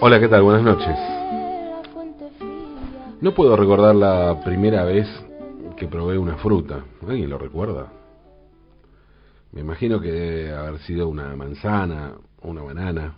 [0.00, 0.42] Hola, ¿qué tal?
[0.44, 0.96] Buenas noches.
[3.20, 5.08] No puedo recordar la primera vez
[5.76, 6.84] que probé una fruta.
[7.02, 7.92] ¿Alguien lo recuerda?
[9.50, 13.16] Me imagino que debe haber sido una manzana o una banana.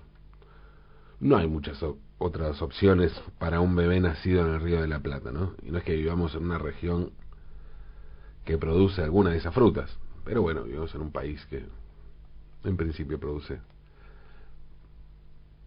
[1.20, 1.84] No hay muchas
[2.16, 5.52] otras opciones para un bebé nacido en el Río de la Plata, ¿no?
[5.62, 7.10] Y no es que vivamos en una región
[8.46, 9.98] que produce alguna de esas frutas.
[10.24, 11.66] Pero bueno, vivimos en un país que
[12.65, 13.60] en principio produce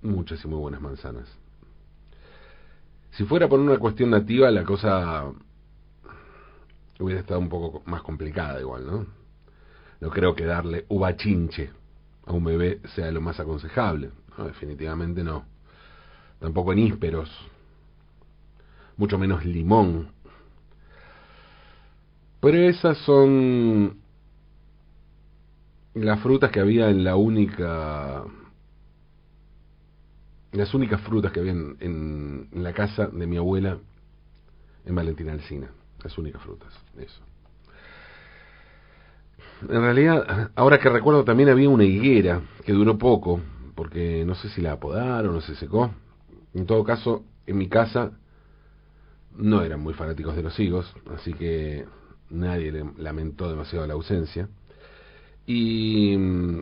[0.02, 1.28] muchas y muy buenas manzanas.
[3.12, 5.32] Si fuera por una cuestión nativa, la cosa
[7.00, 9.06] hubiera estado un poco más complicada igual, ¿no?
[10.00, 11.72] No creo que darle uva chinche
[12.26, 14.12] a un bebé sea lo más aconsejable.
[14.38, 15.44] Definitivamente no.
[16.40, 17.30] Tampoco nísperos.
[18.96, 20.12] Mucho menos limón.
[22.40, 23.99] Pero esas son
[25.94, 28.24] las frutas que había en la única
[30.52, 33.78] las únicas frutas que había en, la casa de mi abuela
[34.86, 35.70] en Valentina Alcina.
[36.04, 37.22] Las únicas frutas, eso.
[39.62, 43.42] En realidad, ahora que recuerdo, también había una higuera que duró poco,
[43.76, 45.92] porque no sé si la apodaron o se secó.
[46.54, 48.12] En todo caso, en mi casa
[49.36, 51.86] no eran muy fanáticos de los higos, así que
[52.30, 54.48] nadie lamentó demasiado la ausencia.
[55.52, 56.62] Y mm,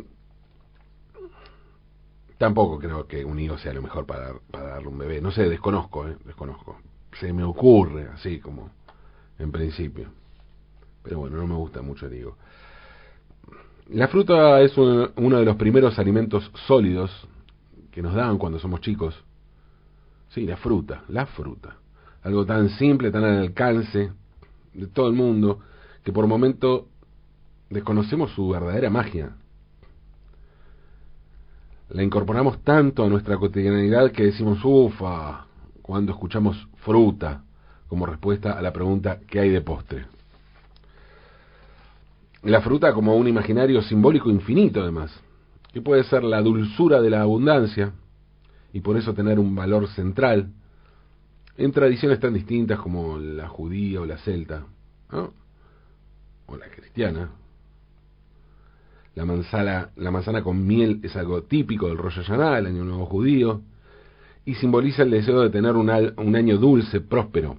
[2.37, 5.19] tampoco creo que un higo sea lo mejor para, para darle un bebé.
[5.19, 6.15] No sé, desconozco, ¿eh?
[6.23, 6.77] desconozco.
[7.19, 8.69] Se me ocurre así como
[9.39, 10.07] en principio.
[11.03, 12.37] Pero bueno, no me gusta mucho el higo.
[13.89, 17.11] La fruta es uno de los primeros alimentos sólidos
[17.91, 19.21] que nos dan cuando somos chicos.
[20.29, 21.75] Sí, la fruta, la fruta.
[22.23, 24.13] Algo tan simple, tan al alcance
[24.73, 25.59] de todo el mundo,
[26.05, 26.87] que por momento
[27.69, 29.35] desconocemos su verdadera magia.
[31.89, 35.45] La incorporamos tanto a nuestra cotidianidad que decimos ufa
[35.81, 37.43] cuando escuchamos fruta
[37.87, 40.05] como respuesta a la pregunta ¿qué hay de postre?
[42.43, 45.11] La fruta como un imaginario simbólico infinito además,
[45.71, 47.93] que puede ser la dulzura de la abundancia
[48.73, 50.51] y por eso tener un valor central
[51.57, 54.65] en tradiciones tan distintas como la judía o la celta,
[55.11, 57.31] o la cristiana,
[59.17, 63.07] la manzana, la manzana con miel es algo típico del Rosh Hashanah, el año nuevo
[63.07, 63.63] judío,
[64.45, 67.57] y simboliza el deseo de tener un, un año dulce, próspero.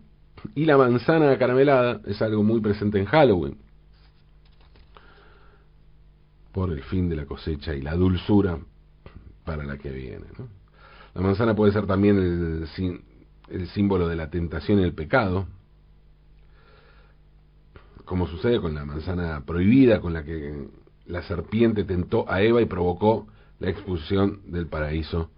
[0.54, 3.58] Y la manzana caramelada es algo muy presente en Halloween,
[6.52, 8.60] por el fin de la cosecha y la dulzura
[9.44, 10.26] para la que viene.
[11.12, 12.68] La manzana puede ser también
[13.48, 15.48] el símbolo de la tentación y el pecado,
[18.04, 20.68] como sucede con la manzana prohibida, con la que
[21.08, 23.26] la serpiente tentó a Eva y provocó
[23.58, 25.30] la expulsión del paraíso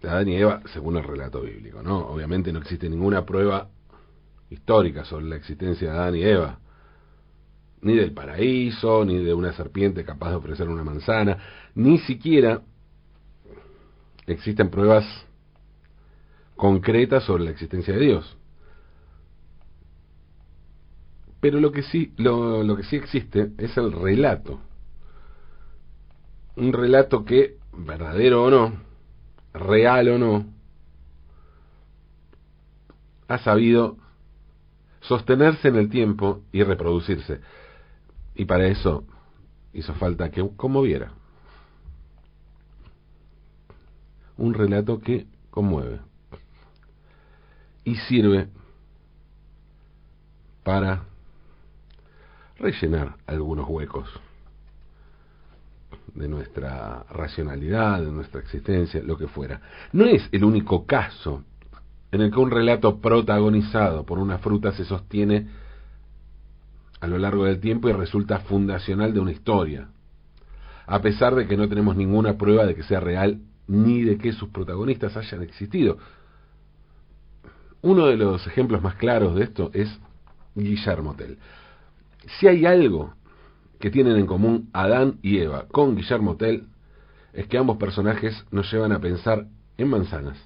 [0.00, 1.82] de Adán y Eva, según el relato bíblico.
[1.82, 1.98] ¿no?
[2.06, 3.68] Obviamente no existe ninguna prueba
[4.48, 6.58] histórica sobre la existencia de Adán y Eva,
[7.80, 11.38] ni del paraíso, ni de una serpiente capaz de ofrecer una manzana,
[11.74, 12.62] ni siquiera
[14.26, 15.04] existen pruebas
[16.54, 18.36] concretas sobre la existencia de Dios.
[21.42, 24.60] Pero lo que sí, lo, lo que sí existe es el relato.
[26.54, 28.74] Un relato que, verdadero o no,
[29.52, 30.46] real o no,
[33.26, 33.96] ha sabido
[35.00, 37.40] sostenerse en el tiempo y reproducirse.
[38.36, 39.02] Y para eso
[39.72, 41.10] hizo falta que conmoviera.
[44.36, 45.98] Un relato que conmueve
[47.82, 48.46] y sirve
[50.62, 51.10] para
[52.62, 54.08] rellenar algunos huecos
[56.14, 59.60] de nuestra racionalidad, de nuestra existencia, lo que fuera.
[59.92, 61.44] No es el único caso
[62.12, 65.48] en el que un relato protagonizado por una fruta se sostiene
[67.00, 69.88] a lo largo del tiempo y resulta fundacional de una historia,
[70.86, 74.32] a pesar de que no tenemos ninguna prueba de que sea real ni de que
[74.32, 75.98] sus protagonistas hayan existido.
[77.80, 79.88] Uno de los ejemplos más claros de esto es
[80.54, 81.38] Guillermo Tell.
[82.38, 83.14] Si hay algo
[83.80, 86.66] que tienen en común Adán y Eva con Guillermo Tell,
[87.32, 89.46] es que ambos personajes nos llevan a pensar
[89.76, 90.38] en manzanas.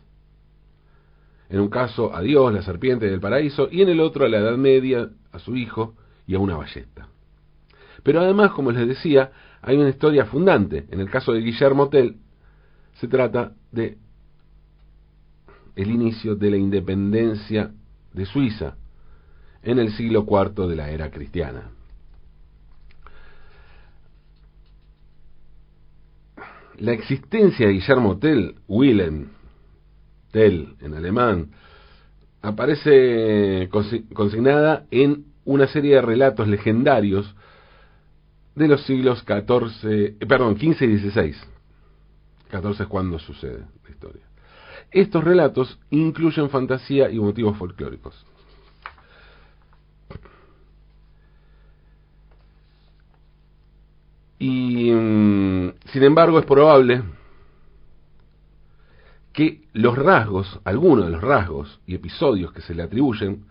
[1.48, 4.38] En un caso a Dios, la serpiente del paraíso, y en el otro a la
[4.38, 5.94] Edad Media, a su hijo
[6.26, 7.08] y a una ballesta.
[8.02, 9.32] Pero además, como les decía,
[9.62, 10.86] hay una historia fundante.
[10.90, 12.16] En el caso de Guillermo Tell,
[12.94, 13.98] se trata de
[15.76, 17.70] el inicio de la independencia
[18.12, 18.76] de Suiza,
[19.66, 21.70] en el siglo IV de la era cristiana.
[26.78, 29.30] La existencia de Guillermo Tell, Willem,
[30.30, 31.50] Tell en alemán,
[32.42, 33.68] aparece
[34.14, 37.34] consignada en una serie de relatos legendarios
[38.54, 41.34] de los siglos XIV, eh, perdón, XV y XVI.
[42.50, 44.22] XIV es cuando sucede la historia.
[44.92, 48.24] Estos relatos incluyen fantasía y motivos folclóricos.
[54.38, 57.02] Y mm, sin embargo es probable
[59.32, 63.46] que los rasgos, algunos de los rasgos y episodios que se le atribuyen,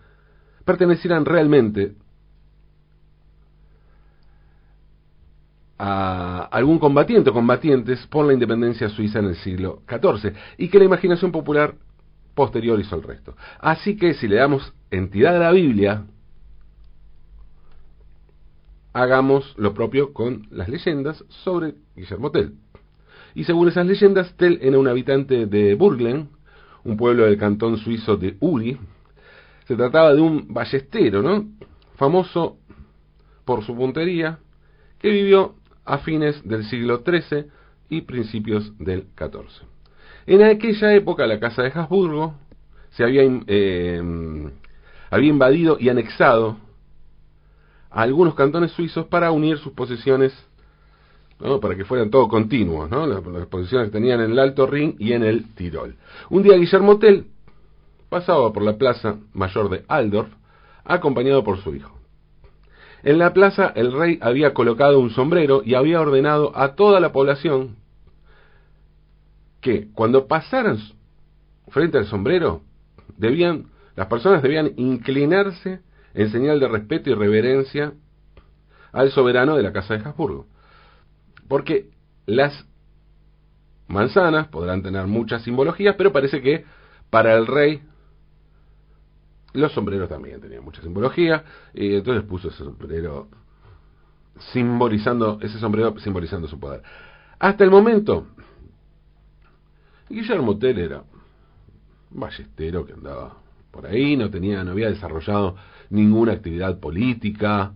[0.64, 1.96] pertenecieran realmente
[5.76, 10.78] a algún combatiente o combatientes por la independencia suiza en el siglo XIV y que
[10.78, 11.74] la imaginación popular
[12.36, 13.34] posterior hizo el resto.
[13.58, 16.04] Así que si le damos entidad a la Biblia,
[18.96, 22.54] hagamos lo propio con las leyendas sobre Guillermo Tell.
[23.34, 26.30] Y según esas leyendas, Tell era un habitante de Burglen,
[26.82, 28.78] un pueblo del cantón suizo de Uri.
[29.68, 31.44] Se trataba de un ballestero, ¿no?
[31.96, 32.56] Famoso
[33.44, 34.38] por su puntería,
[34.98, 37.48] que vivió a fines del siglo XIII
[37.90, 39.66] y principios del XIV.
[40.26, 42.34] En aquella época la casa de Habsburgo
[42.92, 44.50] se había, eh,
[45.10, 46.56] había invadido y anexado
[47.90, 50.32] a algunos cantones suizos para unir sus posesiones
[51.60, 53.06] para que fueran todo continuos, ¿no?
[53.06, 55.96] las, posiciones que tenían en el Alto Rin y en el Tirol.
[56.30, 57.26] Un día Guillermo Tell
[58.08, 60.30] pasaba por la plaza mayor de Aldorf,
[60.84, 61.98] acompañado por su hijo.
[63.02, 67.12] En la plaza el rey había colocado un sombrero y había ordenado a toda la
[67.12, 67.76] población
[69.60, 70.78] que cuando pasaran
[71.68, 72.62] frente al sombrero,
[73.16, 75.80] debían, las personas debían inclinarse
[76.16, 77.92] en señal de respeto y reverencia
[78.90, 80.46] al soberano de la Casa de Habsburgo.
[81.46, 81.90] Porque
[82.24, 82.66] las
[83.86, 86.64] manzanas podrán tener muchas simbologías, pero parece que
[87.10, 87.82] para el rey
[89.52, 93.28] los sombreros también tenían mucha simbología, y entonces puso ese sombrero
[94.52, 96.82] simbolizando, ese sombrero simbolizando su poder.
[97.38, 98.26] Hasta el momento,
[100.08, 101.04] Guillermo Tell era
[102.10, 103.36] un ballestero que andaba
[103.70, 105.56] por ahí, no tenía, no había desarrollado
[105.90, 107.72] ninguna actividad política,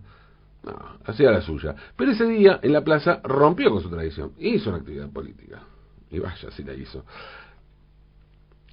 [0.63, 1.75] no, hacía la suya.
[1.95, 4.33] Pero ese día en la plaza rompió con su tradición.
[4.39, 5.63] Hizo una actividad política.
[6.09, 7.05] Y vaya si la hizo.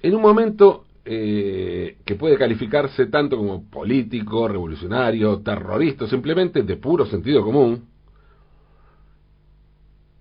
[0.01, 7.05] En un momento eh, que puede calificarse tanto como político, revolucionario, terrorista, simplemente de puro
[7.05, 7.87] sentido común,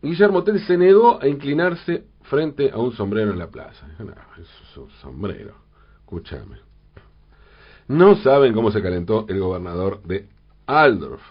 [0.00, 3.86] Guillermo Tell se negó a inclinarse frente a un sombrero en la plaza.
[3.98, 5.54] No, es un sombrero.
[6.00, 6.67] Escúchame.
[7.88, 10.28] No saben cómo se calentó el gobernador de
[10.66, 11.22] Aldorf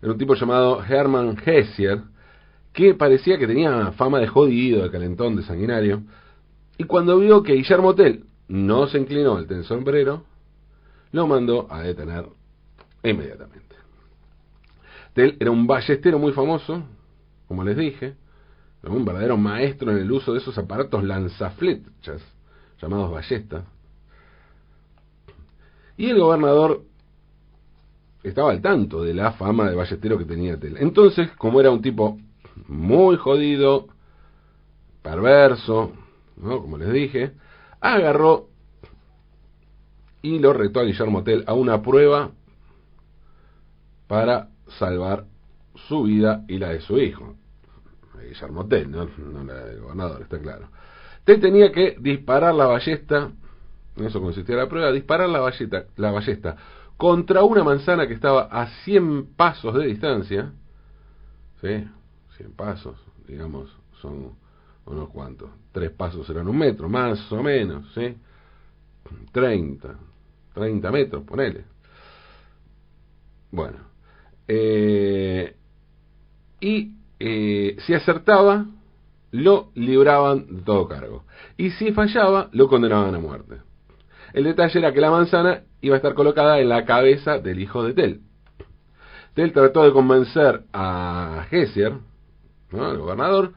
[0.00, 2.02] era un tipo llamado Hermann Hessier,
[2.72, 6.02] que parecía que tenía fama de jodido, de calentón, de sanguinario,
[6.76, 10.24] y cuando vio que Guillermo Tell no se inclinó ante el sombrero,
[11.10, 12.26] lo mandó a detener
[13.02, 13.74] inmediatamente.
[15.14, 16.84] Tell era un ballestero muy famoso,
[17.48, 18.14] como les dije,
[18.84, 22.22] un verdadero maestro en el uso de esos aparatos lanzaflechas,
[22.80, 23.64] llamados ballestas.
[25.98, 26.82] Y el gobernador
[28.22, 30.76] estaba al tanto de la fama de ballestero que tenía Tel.
[30.78, 32.18] Entonces, como era un tipo
[32.68, 33.88] muy jodido,
[35.02, 35.92] perverso,
[36.36, 36.62] ¿no?
[36.62, 37.32] como les dije,
[37.80, 38.46] agarró
[40.22, 42.30] y lo retó a Guillermo Tell a una prueba
[44.06, 45.24] para salvar
[45.88, 47.34] su vida y la de su hijo.
[48.20, 49.08] Guillermo Tell, ¿no?
[49.18, 50.68] no la del gobernador, está claro.
[51.24, 53.32] Tell tenía que disparar la ballesta,
[53.98, 56.56] en eso consistía la prueba, disparar la ballesta,
[56.96, 60.52] contra una manzana que estaba a 100 pasos de distancia,
[61.60, 61.88] ¿sí?
[62.36, 64.32] 100 pasos, digamos, son
[64.86, 68.16] unos cuantos, tres pasos serán un metro, más o menos, ¿sí?
[69.32, 69.96] 30,
[70.54, 71.64] 30 metros, ponele.
[73.50, 73.78] Bueno,
[74.46, 75.56] eh,
[76.60, 78.66] y eh, si acertaba,
[79.30, 81.24] lo libraban de todo cargo.
[81.56, 83.67] Y si fallaba, lo condenaban a muerte.
[84.32, 87.82] El detalle era que la manzana iba a estar colocada en la cabeza del hijo
[87.84, 88.20] de Tell.
[89.34, 91.94] Tell trató de convencer a Gessier,
[92.72, 92.90] ¿no?
[92.90, 93.52] el gobernador,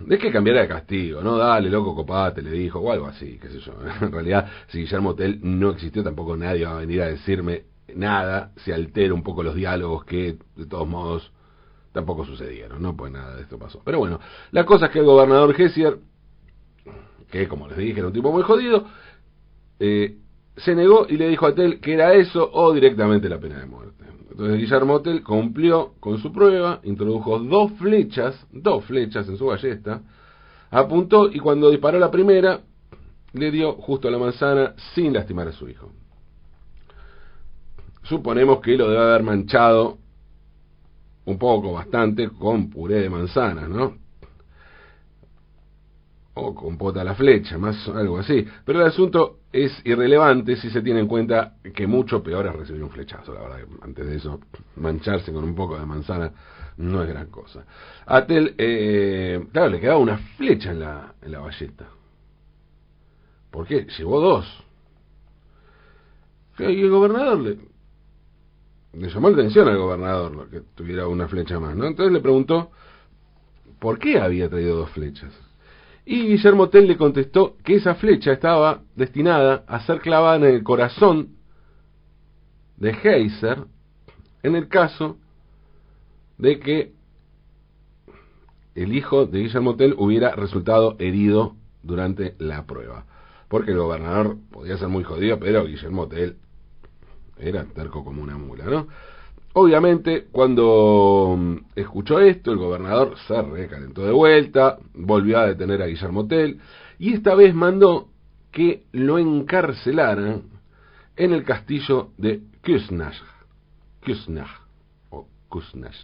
[0.00, 1.36] de que cambiara de castigo, ¿no?
[1.36, 3.72] Dale, loco, copate, le dijo, o algo así, qué sé yo.
[4.00, 8.52] En realidad, si Guillermo Tell no existió, tampoco nadie va a venir a decirme nada,
[8.56, 11.32] se altera un poco los diálogos que, de todos modos,
[11.92, 12.96] tampoco sucedieron, ¿no?
[12.96, 13.82] Pues nada de esto pasó.
[13.84, 14.20] Pero bueno,
[14.50, 15.98] la cosa es que el gobernador Gessier,
[17.30, 18.86] que como les dije era un tipo muy jodido,
[19.84, 20.14] eh,
[20.56, 23.66] se negó y le dijo a Tell que era eso o directamente la pena de
[23.66, 24.04] muerte.
[24.30, 30.00] Entonces Guillermo Tell cumplió con su prueba, introdujo dos flechas, dos flechas en su ballesta,
[30.70, 32.60] apuntó y cuando disparó la primera,
[33.32, 35.90] le dio justo la manzana sin lastimar a su hijo.
[38.04, 39.98] Suponemos que lo debe haber manchado
[41.24, 43.96] un poco, bastante, con puré de manzanas, ¿no?
[46.34, 48.46] O con pota a la flecha, más algo así.
[48.64, 52.82] Pero el asunto es irrelevante si se tiene en cuenta que mucho peor es recibir
[52.82, 53.58] un flechazo, la verdad.
[53.82, 54.40] Antes de eso,
[54.76, 56.32] mancharse con un poco de manzana
[56.78, 57.64] no es gran cosa.
[58.06, 61.86] Atel, eh, claro, le quedaba una flecha en la, en la valleta.
[63.50, 63.86] ¿Por qué?
[63.98, 64.64] Llevó dos.
[66.58, 67.58] Y el gobernador le,
[68.94, 71.86] le llamó la atención al gobernador que tuviera una flecha más, ¿no?
[71.86, 72.70] Entonces le preguntó
[73.78, 75.32] por qué había traído dos flechas.
[76.04, 80.62] Y Guillermo Tell le contestó que esa flecha estaba destinada a ser clavada en el
[80.62, 81.36] corazón
[82.76, 83.64] de Heiser
[84.42, 85.18] en el caso
[86.38, 86.92] de que
[88.74, 93.06] el hijo de Guillermo Tell hubiera resultado herido durante la prueba.
[93.48, 96.36] Porque el gobernador podía ser muy jodido, pero Guillermo Tell
[97.38, 98.88] era terco como una mula, ¿no?
[99.54, 105.86] Obviamente, cuando mm, escuchó esto, el gobernador se recalentó de vuelta, volvió a detener a
[105.86, 106.58] Guillermo Tell
[106.98, 108.08] y esta vez mandó
[108.50, 110.42] que lo encarcelaran
[111.16, 113.16] en el castillo de Kusnach,
[114.04, 114.50] Kusnach
[115.10, 115.96] o Kusnach,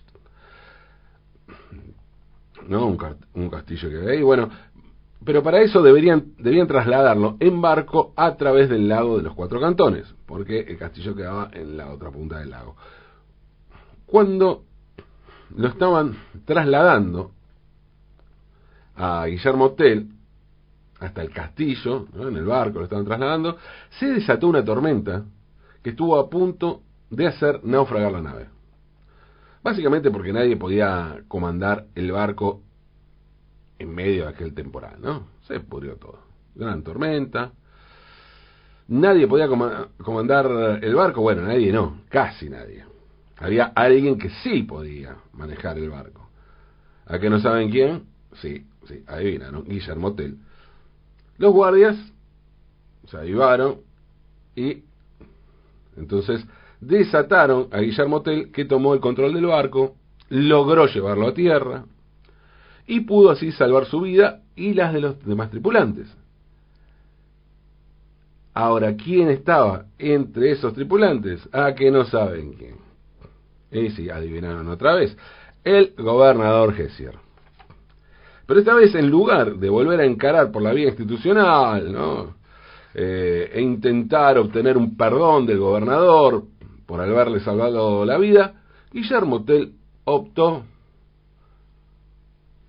[2.67, 2.87] ¿no?
[2.87, 4.23] Un, castillo que ahí.
[4.23, 4.51] Bueno,
[5.25, 9.61] pero para eso deberían, debían trasladarlo en barco a través del lago de los cuatro
[9.61, 12.77] cantones, porque el castillo quedaba en la otra punta del lago.
[14.09, 14.65] Cuando
[15.55, 17.33] lo estaban trasladando
[18.97, 20.09] a Guillermo Tell,
[20.99, 23.59] hasta el castillo, en el barco lo estaban trasladando,
[24.01, 25.25] se desató una tormenta
[25.83, 28.49] que estuvo a punto de hacer naufragar la nave.
[29.63, 32.63] Básicamente porque nadie podía comandar el barco
[33.79, 35.29] en medio de aquel temporal, ¿no?
[35.47, 36.21] Se pudrió todo.
[36.55, 37.53] Gran tormenta.
[38.89, 39.49] Nadie podía
[40.03, 42.87] comandar el barco, bueno, nadie no, casi nadie.
[43.39, 46.29] Había alguien que sí podía manejar el barco.
[47.07, 48.05] ¿A que no saben quién?
[48.35, 49.63] Sí, sí, adivina, ¿no?
[49.63, 50.37] Guillermo Tell.
[51.39, 51.97] Los guardias
[53.07, 53.79] se avivaron
[54.57, 54.83] y
[55.97, 56.45] entonces
[56.81, 59.97] desataron a Guillermo Tell que tomó el control del barco,
[60.29, 61.85] logró llevarlo a tierra,
[62.87, 66.09] y pudo así salvar su vida y las de los demás tripulantes.
[68.55, 71.49] Ahora, ¿quién estaba entre esos tripulantes?
[71.53, 72.88] Ah, que no saben quién.
[73.71, 75.17] Y sí, adivinaron otra vez.
[75.65, 77.15] El gobernador Gessier.
[78.47, 82.39] Pero esta vez, en lugar de volver a encarar por la vía institucional, ¿no?
[82.95, 86.45] Eh, e intentar obtener un perdón del gobernador
[86.87, 90.65] por haberle salvado la vida, Guillermo Tell optó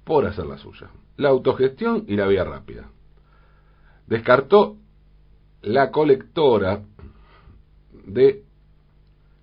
[0.03, 0.89] por hacer la suya.
[1.15, 2.89] La autogestión y la vía rápida.
[4.07, 4.75] Descartó
[5.61, 6.81] la colectora
[8.05, 8.43] de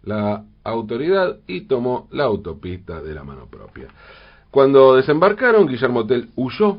[0.02, 3.88] la autoridad y tomó la autopista de la mano propia.
[4.50, 6.78] Cuando desembarcaron, Guillermo Tell huyó,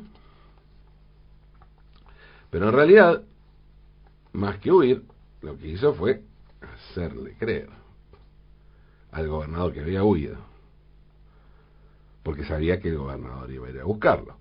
[2.50, 3.24] pero en realidad,
[4.34, 5.04] más que huir,
[5.42, 6.22] lo que hizo fue
[6.62, 7.70] hacerle creer
[9.12, 10.48] al gobernador que había huido
[12.28, 14.36] porque sabía que el gobernador iba a ir a buscarlo.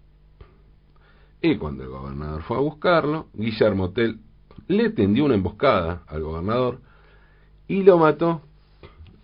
[1.41, 4.19] Y cuando el gobernador fue a buscarlo, Guillermo Tell
[4.67, 6.81] le tendió una emboscada al gobernador
[7.69, 8.43] y lo mató.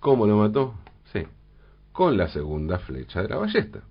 [0.02, 0.74] ¿Cómo lo mató?
[1.12, 1.22] Sí,
[1.92, 3.82] con la segunda flecha de la ballesta.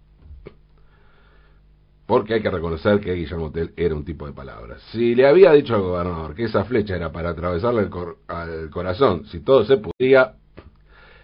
[2.06, 4.82] Porque hay que reconocer que Guillermo Tell era un tipo de palabras.
[4.92, 7.90] Si le había dicho al gobernador que esa flecha era para atravesarle
[8.28, 10.34] al corazón, si todo se podía,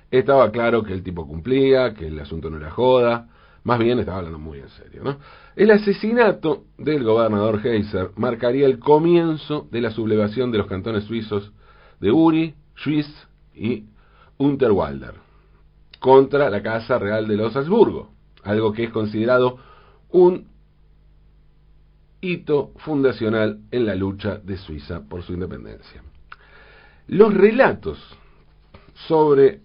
[0.10, 3.27] estaba claro que el tipo cumplía, que el asunto no era joda,
[3.65, 5.03] más bien estaba hablando muy en serio.
[5.03, 5.17] ¿no?
[5.58, 11.51] El asesinato del gobernador Heiser marcaría el comienzo de la sublevación de los cantones suizos
[12.00, 13.84] de Uri, Schwyz y
[14.38, 15.15] Unterwalder
[16.00, 18.12] contra la Casa Real de los Habsburgo,
[18.44, 19.58] algo que es considerado
[20.10, 20.48] un
[22.22, 26.03] hito fundacional en la lucha de Suiza por su independencia.
[27.08, 28.00] Los relatos
[29.08, 29.62] sobre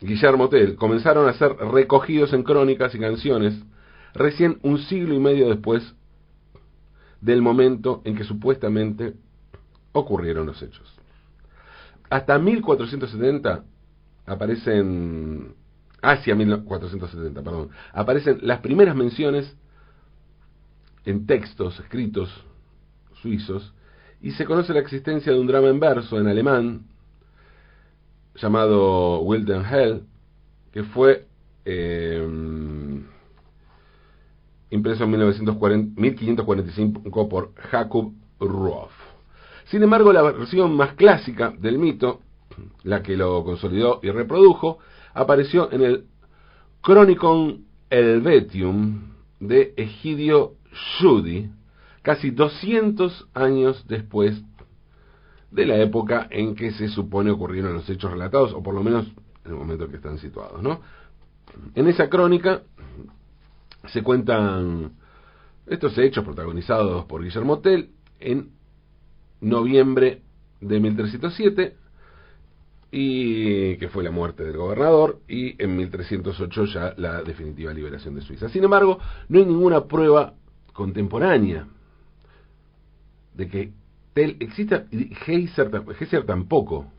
[0.00, 3.54] Guillermo Tell comenzaron a ser recogidos en crónicas y canciones
[4.14, 5.94] recién un siglo y medio después
[7.20, 9.14] del momento en que supuestamente
[9.92, 10.90] ocurrieron los hechos.
[12.08, 13.64] Hasta 1470
[14.30, 15.54] aparecen,
[16.00, 19.56] hacia 1470, perdón, aparecen las primeras menciones
[21.04, 22.30] en textos escritos
[23.20, 23.74] suizos
[24.20, 26.82] y se conoce la existencia de un drama en verso en alemán
[28.36, 30.02] llamado Wilden Hell,
[30.72, 31.26] que fue
[31.64, 32.24] eh,
[34.70, 35.10] impreso en
[35.96, 38.90] 1545 por Jacob Roth.
[39.66, 42.20] Sin embargo, la versión más clásica del mito,
[42.82, 44.78] la que lo consolidó y reprodujo,
[45.14, 46.04] apareció en el
[46.82, 50.54] Chronicon Helvetium de Egidio
[51.00, 51.50] Judi,
[52.02, 54.42] casi 200 años después
[55.50, 59.06] de la época en que se supone ocurrieron los hechos relatados, o por lo menos
[59.44, 60.62] en el momento en que están situados.
[60.62, 60.80] ¿no?
[61.74, 62.62] En esa crónica
[63.88, 64.92] se cuentan
[65.66, 67.90] estos hechos protagonizados por Guillermo Tell
[68.20, 68.50] en
[69.40, 70.22] noviembre
[70.60, 71.76] de 1307
[72.90, 78.22] y que fue la muerte del gobernador y en 1308 ya la definitiva liberación de
[78.22, 78.48] Suiza.
[78.48, 80.34] Sin embargo, no hay ninguna prueba
[80.72, 81.66] contemporánea
[83.34, 83.72] de que
[84.12, 84.86] Tell exista,
[85.26, 86.90] Heiser, tampoco,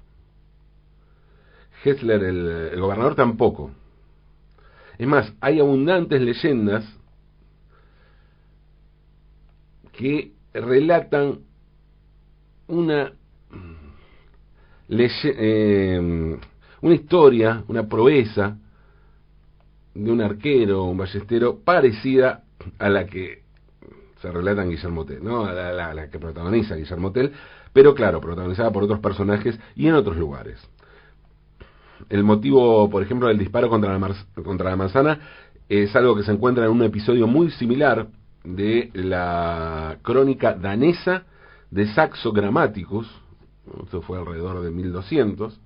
[1.83, 3.71] Hessler el gobernador tampoco.
[4.97, 6.85] Es más, hay abundantes leyendas
[9.91, 11.39] que relatan
[12.67, 13.13] una
[14.99, 16.37] eh,
[16.81, 18.57] una historia, una proeza
[19.93, 22.43] de un arquero, un ballestero, parecida
[22.79, 23.43] a la que
[24.21, 25.45] se relata en Guillermo Tell, ¿no?
[25.45, 27.31] a la, que protagoniza Guillermo Tell,
[27.73, 30.59] pero claro, protagonizada por otros personajes y en otros lugares.
[32.09, 35.19] El motivo, por ejemplo, del disparo contra la, contra la manzana
[35.69, 38.07] es algo que se encuentra en un episodio muy similar
[38.43, 41.23] de la crónica danesa
[41.69, 43.07] de Saxo Grammaticus,
[43.83, 45.59] esto fue alrededor de 1200,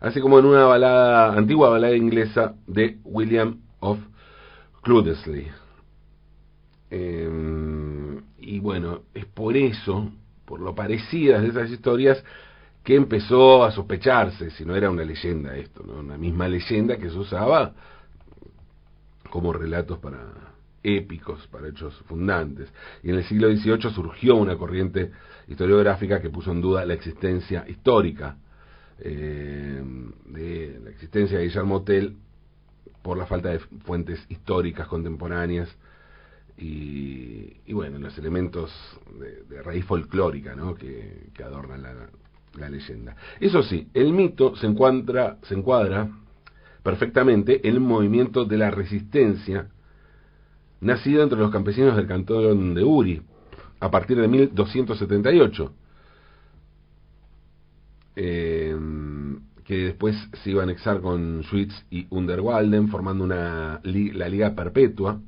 [0.00, 3.98] así como en una balada, antigua balada inglesa de William of
[4.82, 5.48] Cloudesley.
[6.90, 10.10] Em, y bueno, es por eso,
[10.44, 12.22] por lo parecidas de esas historias,
[12.84, 15.94] que empezó a sospecharse si no era una leyenda esto, ¿no?
[15.94, 17.74] una misma leyenda que se usaba
[19.28, 22.72] como relatos para épicos, para hechos fundantes.
[23.02, 25.10] Y en el siglo XVIII surgió una corriente
[25.48, 28.36] historiográfica que puso en duda la existencia histórica
[28.98, 29.82] eh,
[30.26, 32.16] de la existencia de Guillermo Tell
[33.02, 35.68] por la falta de fuentes históricas contemporáneas
[36.58, 38.72] y, bueno, los elementos
[39.48, 40.74] de, raíz folclórica ¿no?
[40.74, 42.08] que, adornan la,
[42.58, 43.14] la, leyenda.
[43.38, 46.08] Eso sí, el mito se encuadra, se encuadra
[46.82, 49.68] perfectamente en el movimiento de la resistencia
[50.80, 53.22] nacido entre los campesinos del cantón de Uri,
[53.80, 55.72] a partir de 1278,
[58.16, 58.76] eh,
[59.64, 65.20] que después se iba a anexar con Schwyz y Underwalden, formando una, la Liga Perpetua,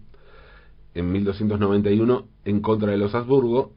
[0.95, 3.73] en 1291 en contra de los Habsburgo,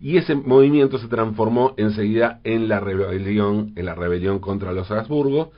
[0.00, 5.52] y ese movimiento se transformó enseguida en la rebelión, en la rebelión contra los Habsburgo,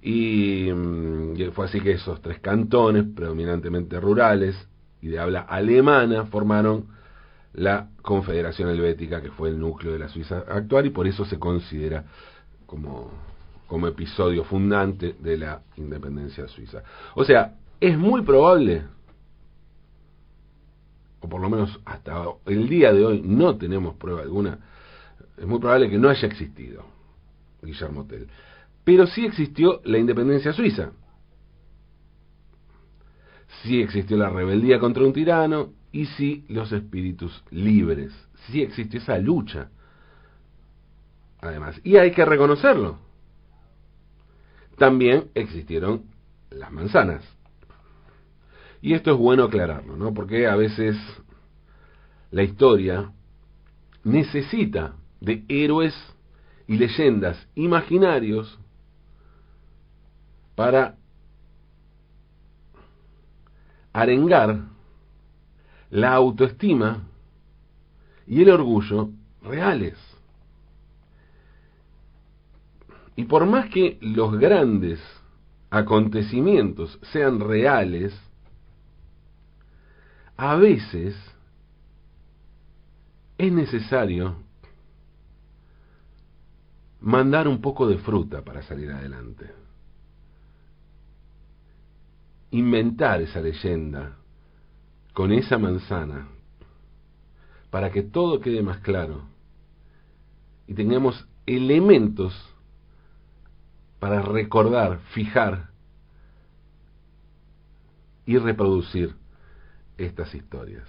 [0.00, 4.56] y, mm, y fue así que esos tres cantones, predominantemente rurales
[5.04, 6.86] y de habla alemana, formaron
[7.52, 11.38] la Confederación Helvética, que fue el núcleo de la Suiza actual, y por eso se
[11.38, 12.06] considera
[12.64, 13.10] como,
[13.66, 16.82] como episodio fundante de la independencia suiza.
[17.14, 18.84] O sea, es muy probable,
[21.20, 24.58] o por lo menos hasta el día de hoy no tenemos prueba alguna,
[25.36, 26.82] es muy probable que no haya existido
[27.62, 28.26] Guillermo Tell.
[28.84, 30.92] Pero sí existió la independencia suiza.
[33.62, 38.12] Sí existió la rebeldía contra un tirano, y sí los espíritus libres.
[38.48, 39.70] Sí existe esa lucha.
[41.40, 42.98] Además, y hay que reconocerlo.
[44.76, 46.02] También existieron
[46.50, 47.22] las manzanas.
[48.82, 50.12] Y esto es bueno aclararlo, ¿no?
[50.12, 50.96] Porque a veces
[52.32, 53.12] la historia
[54.02, 55.94] necesita de héroes
[56.66, 58.58] y leyendas imaginarios
[60.56, 60.96] para
[63.94, 64.60] arengar
[65.90, 67.04] la autoestima
[68.26, 69.10] y el orgullo
[69.42, 69.96] reales.
[73.16, 75.00] Y por más que los grandes
[75.70, 78.12] acontecimientos sean reales,
[80.36, 81.14] a veces
[83.38, 84.36] es necesario
[87.00, 89.63] mandar un poco de fruta para salir adelante.
[92.54, 94.16] Inventar esa leyenda
[95.12, 96.28] con esa manzana
[97.68, 99.24] para que todo quede más claro
[100.68, 102.32] y tengamos elementos
[103.98, 105.70] para recordar, fijar
[108.24, 109.16] y reproducir
[109.98, 110.86] estas historias.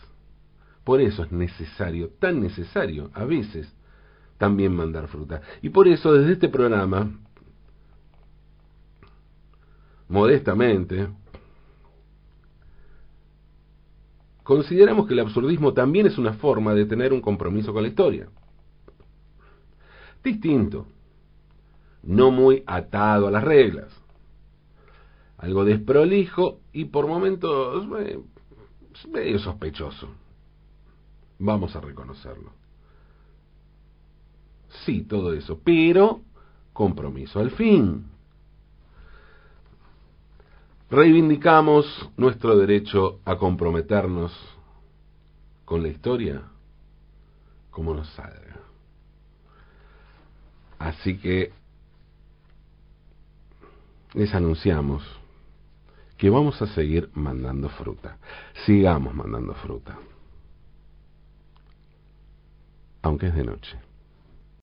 [0.84, 3.76] Por eso es necesario, tan necesario a veces,
[4.38, 5.42] también mandar fruta.
[5.64, 7.12] Y por eso desde este programa,
[10.08, 11.08] modestamente,
[14.46, 18.30] consideramos que el absurdismo también es una forma de tener un compromiso con la historia.
[20.24, 20.86] Distinto,
[22.04, 23.92] no muy atado a las reglas,
[25.40, 28.20] algo desprolijo y por momentos eh,
[29.12, 30.10] medio sospechoso.
[31.40, 32.52] Vamos a reconocerlo.
[34.86, 36.22] Sí, todo eso, pero
[36.72, 38.06] compromiso al fin.
[40.90, 44.32] Reivindicamos nuestro derecho a comprometernos
[45.66, 46.44] con la historia
[47.72, 48.60] como nos salga.
[50.78, 51.52] Así que
[54.14, 55.04] les anunciamos
[56.18, 58.18] que vamos a seguir mandando fruta.
[58.66, 59.98] Sigamos mandando fruta.
[63.02, 63.78] Aunque es de noche.